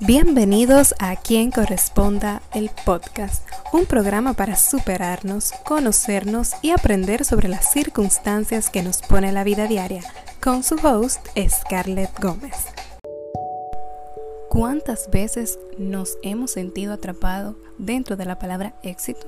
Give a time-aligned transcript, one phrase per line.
[0.00, 7.72] Bienvenidos a Quien Corresponda el Podcast, un programa para superarnos, conocernos y aprender sobre las
[7.72, 10.04] circunstancias que nos pone la vida diaria,
[10.40, 12.54] con su host Scarlett Gómez.
[14.48, 19.26] ¿Cuántas veces nos hemos sentido atrapados dentro de la palabra éxito?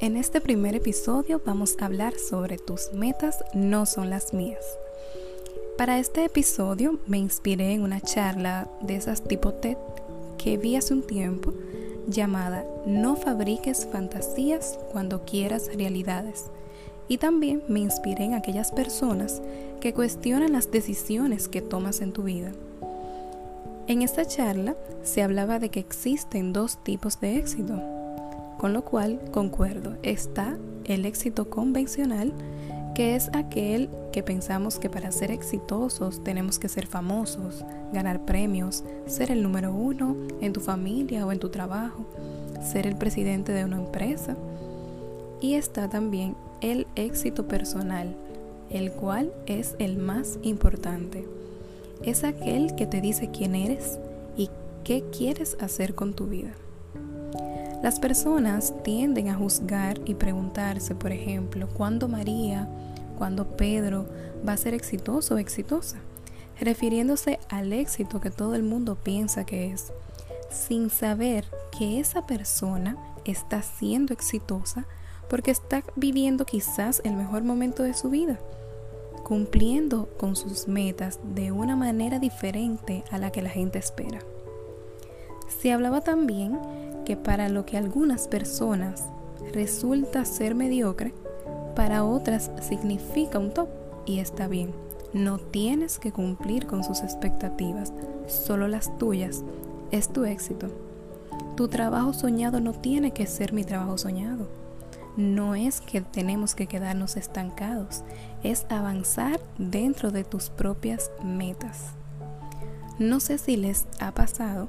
[0.00, 4.64] En este primer episodio vamos a hablar sobre tus metas no son las mías.
[5.78, 9.76] Para este episodio me inspiré en una charla de esas tipo TED
[10.36, 11.54] que vi hace un tiempo
[12.08, 16.46] llamada No fabriques fantasías cuando quieras realidades.
[17.06, 19.40] Y también me inspiré en aquellas personas
[19.80, 22.50] que cuestionan las decisiones que tomas en tu vida.
[23.86, 27.80] En esta charla se hablaba de que existen dos tipos de éxito,
[28.58, 29.96] con lo cual concuerdo.
[30.02, 32.32] Está el éxito convencional,
[32.98, 38.82] que es aquel que pensamos que para ser exitosos tenemos que ser famosos, ganar premios,
[39.06, 42.04] ser el número uno en tu familia o en tu trabajo,
[42.60, 44.36] ser el presidente de una empresa.
[45.40, 48.16] Y está también el éxito personal,
[48.68, 51.24] el cual es el más importante.
[52.02, 54.00] Es aquel que te dice quién eres
[54.36, 54.50] y
[54.82, 56.50] qué quieres hacer con tu vida.
[57.80, 62.68] Las personas tienden a juzgar y preguntarse, por ejemplo, ¿cuándo María
[63.18, 64.06] cuando Pedro
[64.46, 65.98] va a ser exitoso o exitosa,
[66.60, 69.92] refiriéndose al éxito que todo el mundo piensa que es,
[70.50, 71.44] sin saber
[71.76, 74.86] que esa persona está siendo exitosa
[75.28, 78.38] porque está viviendo quizás el mejor momento de su vida,
[79.24, 84.20] cumpliendo con sus metas de una manera diferente a la que la gente espera.
[85.60, 86.58] Se hablaba también
[87.04, 89.04] que para lo que algunas personas
[89.52, 91.12] resulta ser mediocre,
[91.78, 93.68] para otras significa un top
[94.04, 94.74] y está bien.
[95.12, 97.92] No tienes que cumplir con sus expectativas,
[98.26, 99.44] solo las tuyas.
[99.92, 100.66] Es tu éxito.
[101.54, 104.48] Tu trabajo soñado no tiene que ser mi trabajo soñado.
[105.16, 108.02] No es que tenemos que quedarnos estancados,
[108.42, 111.92] es avanzar dentro de tus propias metas.
[112.98, 114.68] No sé si les ha pasado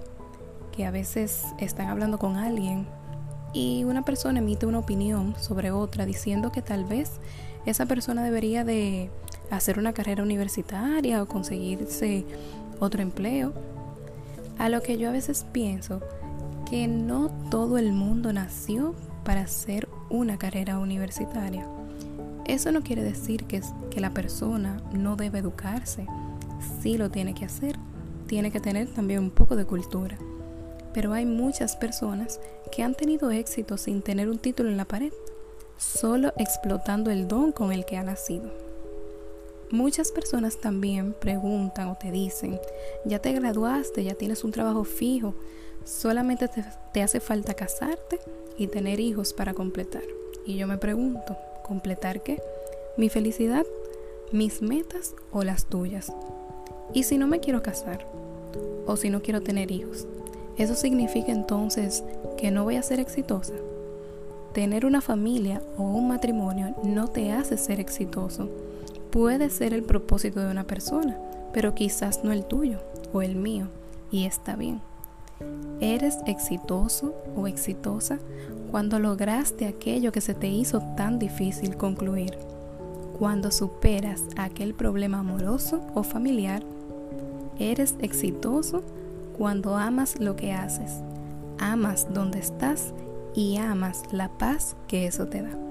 [0.71, 2.85] que a veces están hablando con alguien
[3.53, 7.19] y una persona emite una opinión sobre otra diciendo que tal vez
[7.65, 9.09] esa persona debería de
[9.49, 12.25] hacer una carrera universitaria o conseguirse
[12.79, 13.53] otro empleo.
[14.57, 16.01] A lo que yo a veces pienso
[16.69, 18.93] que no todo el mundo nació
[19.23, 21.67] para hacer una carrera universitaria.
[22.45, 26.05] Eso no quiere decir que, que la persona no debe educarse.
[26.81, 27.77] Sí lo tiene que hacer.
[28.27, 30.17] Tiene que tener también un poco de cultura
[30.93, 32.39] pero hay muchas personas
[32.71, 35.13] que han tenido éxito sin tener un título en la pared,
[35.77, 38.51] solo explotando el don con el que ha nacido.
[39.71, 42.59] Muchas personas también preguntan o te dicen,
[43.05, 45.35] ya te graduaste, ya tienes un trabajo fijo,
[45.85, 48.19] solamente te, te, hace falta casarte
[48.57, 50.03] y tener hijos para completar.
[50.43, 52.41] Y yo me pregunto, ¿completar qué?
[52.97, 53.65] ¿Mi felicidad?
[54.31, 56.11] ¿Mis metas o las tuyas?
[56.93, 58.07] ¿Y si no me quiero casar?
[58.87, 60.07] ¿O si no quiero tener hijos?
[60.59, 62.03] ¿Eso significa entonces
[62.37, 63.53] que no voy a ser exitosa?
[64.53, 68.49] Tener una familia o un matrimonio no te hace ser exitoso.
[69.09, 71.17] Puede ser el propósito de una persona,
[71.53, 72.79] pero quizás no el tuyo
[73.13, 73.69] o el mío,
[74.11, 74.81] y está bien.
[75.79, 78.19] Eres exitoso o exitosa
[78.69, 82.37] cuando lograste aquello que se te hizo tan difícil concluir,
[83.17, 86.63] cuando superas aquel problema amoroso o familiar.
[87.59, 88.83] Eres exitoso
[89.39, 91.01] cuando amas lo que haces,
[91.59, 92.93] amas donde estás
[93.33, 95.68] y amas la paz que eso te da.